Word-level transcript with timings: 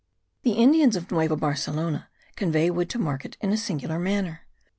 The 0.41 0.53
Indians 0.53 0.95
of 0.95 1.11
Nueva 1.11 1.35
Barcelona 1.35 2.09
convey 2.35 2.71
wood 2.71 2.89
to 2.89 2.97
market 2.97 3.37
in 3.39 3.51
a 3.51 3.55
singular 3.57 3.99
manner. 3.99 4.47